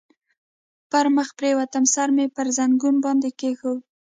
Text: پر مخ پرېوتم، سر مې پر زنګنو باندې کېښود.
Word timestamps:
پر 0.91 1.05
مخ 1.15 1.29
پرېوتم، 1.37 1.83
سر 1.93 2.09
مې 2.15 2.25
پر 2.35 2.47
زنګنو 2.57 3.03
باندې 3.05 3.29
کېښود. 3.39 3.79